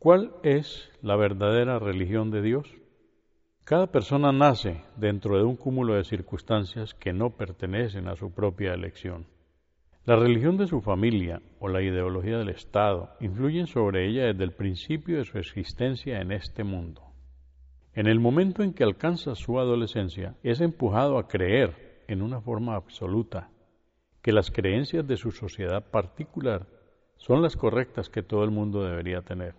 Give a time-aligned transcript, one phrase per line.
[0.00, 2.74] ¿Cuál es la verdadera religión de Dios?
[3.64, 8.72] Cada persona nace dentro de un cúmulo de circunstancias que no pertenecen a su propia
[8.72, 9.26] elección.
[10.06, 14.52] La religión de su familia o la ideología del Estado influyen sobre ella desde el
[14.52, 17.02] principio de su existencia en este mundo.
[17.92, 22.74] En el momento en que alcanza su adolescencia, es empujado a creer en una forma
[22.74, 23.50] absoluta
[24.22, 26.66] que las creencias de su sociedad particular
[27.18, 29.54] son las correctas que todo el mundo debería tener.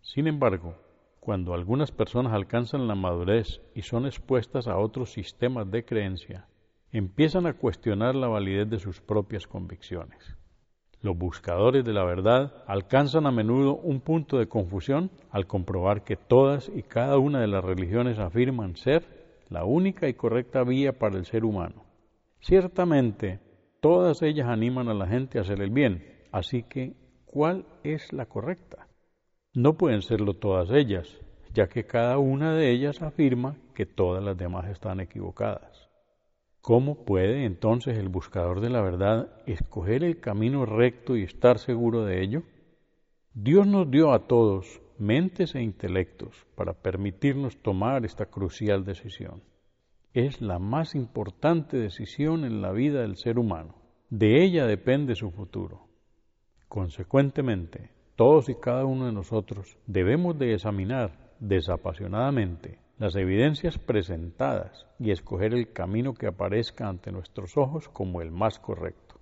[0.00, 0.74] Sin embargo,
[1.20, 6.48] cuando algunas personas alcanzan la madurez y son expuestas a otros sistemas de creencia,
[6.90, 10.36] empiezan a cuestionar la validez de sus propias convicciones.
[11.00, 16.16] Los buscadores de la verdad alcanzan a menudo un punto de confusión al comprobar que
[16.16, 21.16] todas y cada una de las religiones afirman ser la única y correcta vía para
[21.16, 21.84] el ser humano.
[22.40, 23.40] Ciertamente,
[23.80, 26.94] todas ellas animan a la gente a hacer el bien, así que,
[27.26, 28.87] ¿cuál es la correcta?
[29.54, 31.18] No pueden serlo todas ellas,
[31.54, 35.88] ya que cada una de ellas afirma que todas las demás están equivocadas.
[36.60, 42.04] ¿Cómo puede entonces el buscador de la verdad escoger el camino recto y estar seguro
[42.04, 42.42] de ello?
[43.32, 49.42] Dios nos dio a todos mentes e intelectos para permitirnos tomar esta crucial decisión.
[50.12, 53.76] Es la más importante decisión en la vida del ser humano.
[54.10, 55.88] De ella depende su futuro.
[56.68, 65.12] Consecuentemente, todos y cada uno de nosotros debemos de examinar desapasionadamente las evidencias presentadas y
[65.12, 69.20] escoger el camino que aparezca ante nuestros ojos como el más correcto.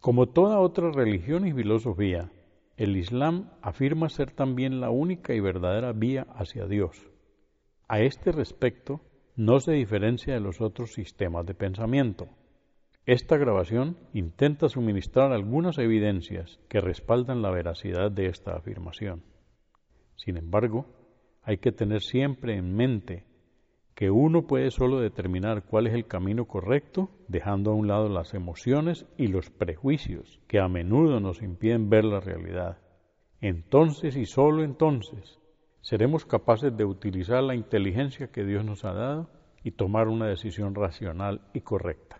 [0.00, 2.32] Como toda otra religión y filosofía,
[2.76, 6.96] el Islam afirma ser también la única y verdadera vía hacia Dios.
[7.86, 9.02] A este respecto,
[9.36, 12.26] no se diferencia de los otros sistemas de pensamiento.
[13.04, 19.24] Esta grabación intenta suministrar algunas evidencias que respaldan la veracidad de esta afirmación.
[20.14, 20.86] Sin embargo,
[21.42, 23.26] hay que tener siempre en mente
[23.96, 28.34] que uno puede solo determinar cuál es el camino correcto, dejando a un lado las
[28.34, 32.78] emociones y los prejuicios que a menudo nos impiden ver la realidad.
[33.40, 35.40] Entonces y solo entonces
[35.80, 39.28] seremos capaces de utilizar la inteligencia que Dios nos ha dado
[39.64, 42.11] y tomar una decisión racional y correcta.